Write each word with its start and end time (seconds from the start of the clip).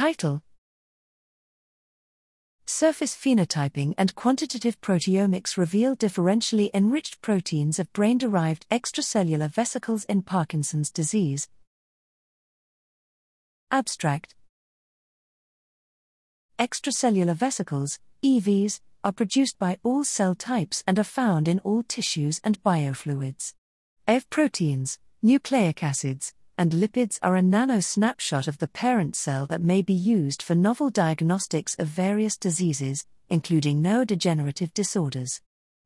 Title 0.00 0.40
Surface 2.64 3.14
phenotyping 3.14 3.92
and 3.98 4.14
quantitative 4.14 4.80
proteomics 4.80 5.58
reveal 5.58 5.94
differentially 5.94 6.70
enriched 6.72 7.20
proteins 7.20 7.78
of 7.78 7.92
brain 7.92 8.16
derived 8.16 8.64
extracellular 8.70 9.50
vesicles 9.50 10.04
in 10.04 10.22
Parkinson's 10.22 10.90
disease. 10.90 11.50
Abstract 13.70 14.34
Extracellular 16.58 17.34
vesicles, 17.34 17.98
EVs, 18.24 18.80
are 19.04 19.12
produced 19.12 19.58
by 19.58 19.76
all 19.82 20.02
cell 20.02 20.34
types 20.34 20.82
and 20.86 20.98
are 20.98 21.04
found 21.04 21.46
in 21.46 21.58
all 21.58 21.82
tissues 21.82 22.40
and 22.42 22.62
biofluids. 22.62 23.52
EV 24.08 24.30
proteins, 24.30 24.98
nucleic 25.20 25.82
acids, 25.84 26.32
and 26.60 26.72
lipids 26.72 27.18
are 27.22 27.36
a 27.36 27.40
nano 27.40 27.80
snapshot 27.80 28.46
of 28.46 28.58
the 28.58 28.68
parent 28.68 29.16
cell 29.16 29.46
that 29.46 29.62
may 29.62 29.80
be 29.80 29.94
used 29.94 30.42
for 30.42 30.54
novel 30.54 30.90
diagnostics 30.90 31.74
of 31.78 31.86
various 31.86 32.36
diseases, 32.36 33.06
including 33.30 33.82
neurodegenerative 33.82 34.70
disorders. 34.74 35.40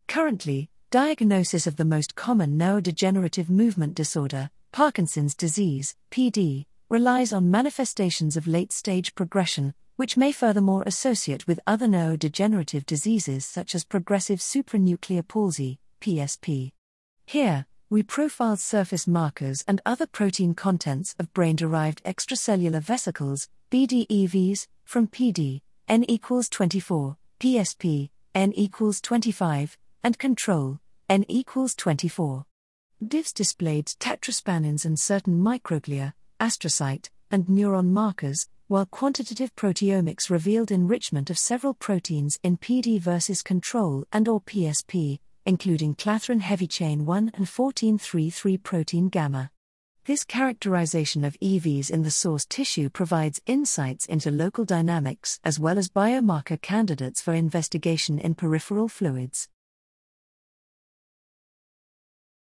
Currently, 0.08 0.68
diagnosis 0.90 1.68
of 1.68 1.76
the 1.76 1.84
most 1.84 2.16
common 2.16 2.58
neurodegenerative 2.58 3.48
movement 3.48 3.94
disorder, 3.94 4.50
Parkinson's 4.72 5.36
disease, 5.36 5.94
PD, 6.10 6.66
relies 6.88 7.32
on 7.32 7.52
manifestations 7.52 8.36
of 8.36 8.48
late 8.48 8.72
stage 8.72 9.14
progression, 9.14 9.74
which 9.94 10.16
may 10.16 10.32
furthermore 10.32 10.82
associate 10.86 11.46
with 11.46 11.60
other 11.68 11.86
neurodegenerative 11.86 12.84
diseases 12.84 13.44
such 13.44 13.76
as 13.76 13.84
progressive 13.84 14.40
supranuclear 14.40 15.22
palsy, 15.28 15.78
PSP. 16.00 16.72
Here, 17.26 17.66
we 17.94 18.02
profiled 18.02 18.58
surface 18.58 19.06
markers 19.06 19.62
and 19.68 19.80
other 19.86 20.04
protein 20.04 20.52
contents 20.52 21.14
of 21.20 21.32
brain 21.32 21.54
derived 21.54 22.02
extracellular 22.02 22.80
vesicles, 22.80 23.48
BDEVs, 23.70 24.66
from 24.84 25.06
PD, 25.06 25.60
N 25.86 26.04
equals 26.08 26.48
24, 26.48 27.16
PSP, 27.38 28.10
N 28.34 28.52
equals 28.56 29.00
25, 29.00 29.78
and 30.02 30.18
control, 30.18 30.80
N 31.08 31.24
equals 31.28 31.76
24. 31.76 32.44
BDEVs 33.00 33.32
displayed 33.32 33.86
tetraspanins 33.86 34.84
and 34.84 34.98
certain 34.98 35.38
microglia, 35.38 36.14
astrocyte, 36.40 37.10
and 37.30 37.46
neuron 37.46 37.90
markers, 37.90 38.48
while 38.66 38.86
quantitative 38.86 39.54
proteomics 39.54 40.30
revealed 40.30 40.72
enrichment 40.72 41.30
of 41.30 41.38
several 41.38 41.74
proteins 41.74 42.40
in 42.42 42.56
PD 42.56 42.98
versus 42.98 43.40
control 43.40 44.04
and 44.12 44.26
or 44.26 44.40
PSP, 44.40 45.20
including 45.46 45.94
clathrin 45.94 46.40
heavy 46.40 46.66
chain 46.66 47.04
1 47.04 47.18
and 47.34 47.46
1433 47.46 48.58
protein 48.58 49.08
gamma. 49.08 49.50
This 50.06 50.24
characterization 50.24 51.24
of 51.24 51.38
EVs 51.40 51.90
in 51.90 52.02
the 52.02 52.10
source 52.10 52.44
tissue 52.44 52.90
provides 52.90 53.40
insights 53.46 54.04
into 54.04 54.30
local 54.30 54.64
dynamics 54.66 55.40
as 55.44 55.58
well 55.58 55.78
as 55.78 55.88
biomarker 55.88 56.60
candidates 56.60 57.22
for 57.22 57.32
investigation 57.32 58.18
in 58.18 58.34
peripheral 58.34 58.88
fluids. 58.88 59.48